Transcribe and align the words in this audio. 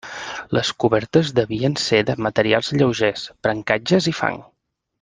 Les 0.57 0.69
cobertes 0.83 1.29
devien 1.39 1.75
ser 1.83 1.99
de 2.09 2.15
materials 2.29 2.73
lleugers: 2.81 3.27
brancatges 3.49 4.09
i 4.15 4.17
fang. 4.23 4.43